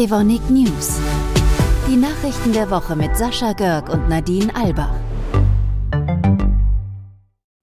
[0.00, 0.98] Evonik News.
[1.86, 4.94] Die Nachrichten der Woche mit Sascha Görg und Nadine Albach.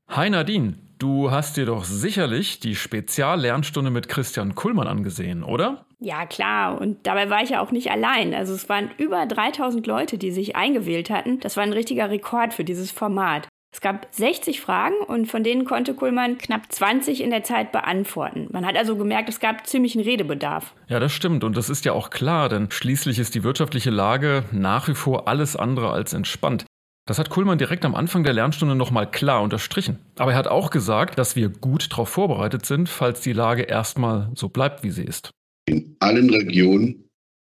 [0.08, 5.88] Hi Nadine, du hast dir doch sicherlich die Speziallernstunde mit Christian Kullmann angesehen, oder?
[5.98, 6.80] Ja, klar.
[6.80, 8.36] Und dabei war ich ja auch nicht allein.
[8.36, 11.40] Also es waren über 3000 Leute, die sich eingewählt hatten.
[11.40, 13.48] Das war ein richtiger Rekord für dieses Format.
[13.78, 18.48] Es gab 60 Fragen und von denen konnte Kuhlmann knapp 20 in der Zeit beantworten.
[18.50, 20.74] Man hat also gemerkt, es gab ziemlichen Redebedarf.
[20.88, 24.46] Ja, das stimmt und das ist ja auch klar, denn schließlich ist die wirtschaftliche Lage
[24.52, 26.66] nach wie vor alles andere als entspannt.
[27.08, 30.00] Das hat Kuhlmann direkt am Anfang der Lernstunde nochmal klar unterstrichen.
[30.16, 34.32] Aber er hat auch gesagt, dass wir gut darauf vorbereitet sind, falls die Lage erstmal
[34.34, 35.30] so bleibt, wie sie ist.
[35.68, 37.08] In allen Regionen,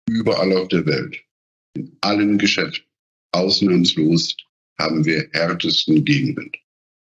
[0.08, 1.22] überall auf der Welt,
[1.76, 2.86] in allen Geschäften,
[3.32, 4.38] ausnahmslos
[4.78, 6.56] haben wir härtesten Gegenwind.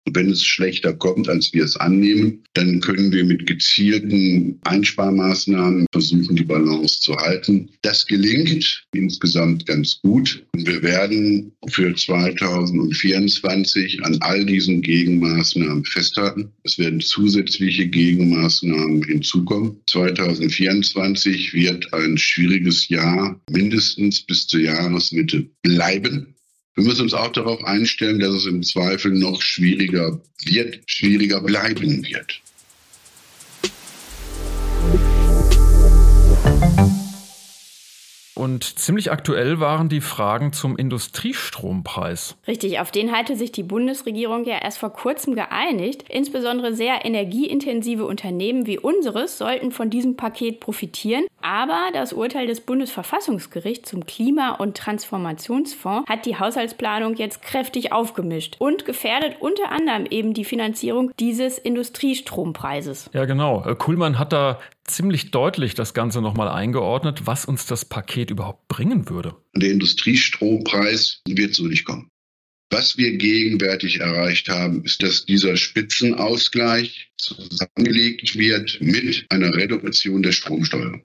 [0.07, 5.85] Und wenn es schlechter kommt, als wir es annehmen, dann können wir mit gezielten Einsparmaßnahmen
[5.91, 7.69] versuchen, die Balance zu halten.
[7.83, 10.43] Das gelingt insgesamt ganz gut.
[10.53, 16.51] Und wir werden für 2024 an all diesen Gegenmaßnahmen festhalten.
[16.63, 19.77] Es werden zusätzliche Gegenmaßnahmen hinzukommen.
[19.87, 26.30] 2024 wird ein schwieriges Jahr mindestens bis zur Jahresmitte bleiben.
[26.75, 32.05] Wir müssen uns auch darauf einstellen, dass es im Zweifel noch schwieriger wird, schwieriger bleiben
[32.05, 32.41] wird.
[38.41, 42.37] Und ziemlich aktuell waren die Fragen zum Industriestrompreis.
[42.47, 46.05] Richtig, auf den hatte sich die Bundesregierung ja erst vor kurzem geeinigt.
[46.09, 51.25] Insbesondere sehr energieintensive Unternehmen wie unseres sollten von diesem Paket profitieren.
[51.43, 58.55] Aber das Urteil des Bundesverfassungsgerichts zum Klima- und Transformationsfonds hat die Haushaltsplanung jetzt kräftig aufgemischt
[58.57, 63.11] und gefährdet unter anderem eben die Finanzierung dieses Industriestrompreises.
[63.13, 63.61] Ja, genau.
[63.77, 69.09] Kuhlmann hat da ziemlich deutlich das Ganze nochmal eingeordnet, was uns das Paket überhaupt bringen
[69.09, 69.35] würde.
[69.55, 72.09] Der Industriestrompreis wird so nicht kommen.
[72.71, 80.31] Was wir gegenwärtig erreicht haben, ist, dass dieser Spitzenausgleich zusammengelegt wird mit einer Reduktion der
[80.31, 81.01] Stromsteuer.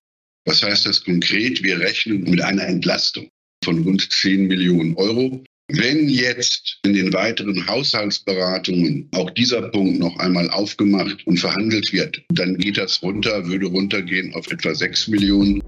[0.46, 1.64] Was heißt das konkret?
[1.64, 3.28] Wir rechnen mit einer Entlastung
[3.64, 5.42] von rund 10 Millionen Euro.
[5.68, 12.22] Wenn jetzt in den weiteren Haushaltsberatungen auch dieser Punkt noch einmal aufgemacht und verhandelt wird,
[12.28, 15.60] dann geht das runter, würde runtergehen auf etwa 6 Millionen.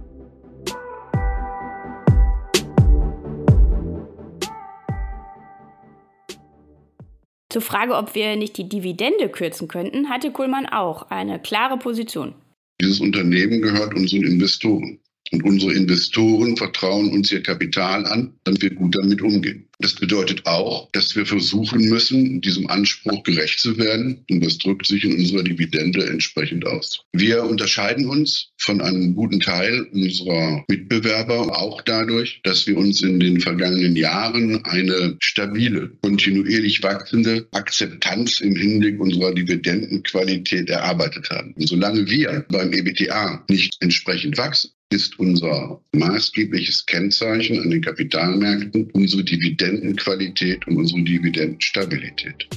[7.51, 12.37] Zur Frage, ob wir nicht die Dividende kürzen könnten, hatte Kuhlmann auch eine klare Position.
[12.81, 15.01] Dieses Unternehmen gehört unseren Investoren.
[15.33, 19.69] Und unsere Investoren vertrauen uns ihr Kapital an, damit wir gut damit umgehen.
[19.81, 24.25] Das bedeutet auch, dass wir versuchen müssen, diesem Anspruch gerecht zu werden.
[24.29, 27.05] Und das drückt sich in unserer Dividende entsprechend aus.
[27.13, 33.21] Wir unterscheiden uns von einem guten Teil unserer Mitbewerber auch dadurch, dass wir uns in
[33.21, 41.53] den vergangenen Jahren eine stabile, kontinuierlich wachsende Akzeptanz im Hinblick unserer Dividendenqualität erarbeitet haben.
[41.53, 48.91] Und solange wir beim EBTA nicht entsprechend wachsen, ist unser maßgebliches Kennzeichen an den Kapitalmärkten
[48.93, 52.49] unsere Dividendenqualität und unsere Dividendenstabilität.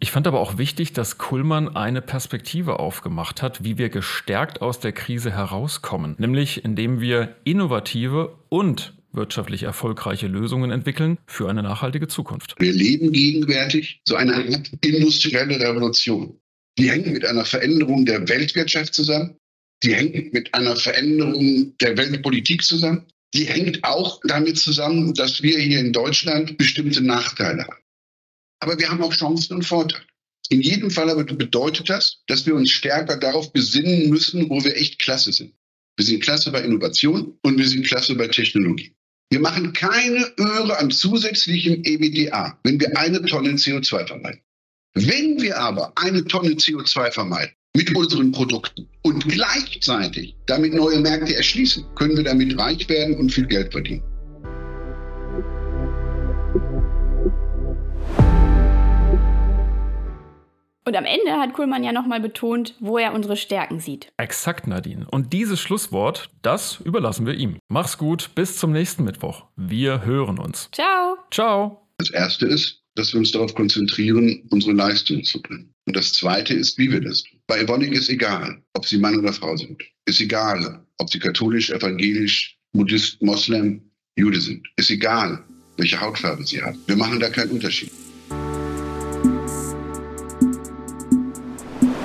[0.00, 4.80] Ich fand aber auch wichtig, dass Kullmann eine Perspektive aufgemacht hat, wie wir gestärkt aus
[4.80, 12.08] der Krise herauskommen, nämlich indem wir innovative und wirtschaftlich erfolgreiche Lösungen entwickeln für eine nachhaltige
[12.08, 12.54] Zukunft.
[12.58, 16.38] Wir leben gegenwärtig so eine industrielle Revolution.
[16.78, 19.36] Die hängt mit einer Veränderung der Weltwirtschaft zusammen.
[19.82, 23.06] Die hängt mit einer Veränderung der Weltpolitik zusammen.
[23.34, 27.82] Die hängt auch damit zusammen, dass wir hier in Deutschland bestimmte Nachteile haben.
[28.60, 30.04] Aber wir haben auch Chancen und Vorteile.
[30.48, 34.76] In jedem Fall aber bedeutet das, dass wir uns stärker darauf besinnen müssen, wo wir
[34.76, 35.54] echt klasse sind.
[35.96, 38.94] Wir sind klasse bei Innovation und wir sind klasse bei Technologie.
[39.32, 44.42] Wir machen keine Öre an zusätzlichem EBDA, wenn wir eine Tonne CO2 vermeiden.
[44.92, 51.34] Wenn wir aber eine Tonne CO2 vermeiden mit unseren Produkten und gleichzeitig damit neue Märkte
[51.34, 54.02] erschließen, können wir damit reich werden und viel Geld verdienen.
[60.84, 64.12] Und am Ende hat Kuhlmann ja nochmal betont, wo er unsere Stärken sieht.
[64.16, 65.06] Exakt, Nadine.
[65.10, 67.58] Und dieses Schlusswort, das überlassen wir ihm.
[67.68, 69.44] Mach's gut, bis zum nächsten Mittwoch.
[69.56, 70.68] Wir hören uns.
[70.72, 71.18] Ciao.
[71.30, 71.86] Ciao.
[71.98, 75.72] Das erste ist, dass wir uns darauf konzentrieren, unsere Leistung zu bringen.
[75.86, 77.38] Und das zweite ist, wie wir das tun.
[77.46, 79.82] Bei Evonik ist egal, ob sie Mann oder Frau sind.
[80.04, 83.82] Ist egal, ob sie katholisch, evangelisch, Buddhist, Moslem,
[84.16, 84.66] Jude sind.
[84.76, 85.44] Ist egal,
[85.76, 86.78] welche Hautfarbe sie haben.
[86.86, 87.90] Wir machen da keinen Unterschied.